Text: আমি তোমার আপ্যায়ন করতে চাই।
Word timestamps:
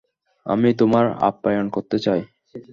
আমি 0.45 0.69
তোমার 0.73 1.05
আপ্যায়ন 1.21 1.65
করতে 1.69 1.97
চাই। 1.99 2.21